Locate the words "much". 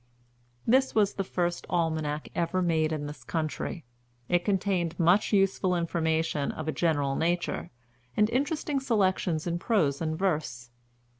4.99-5.31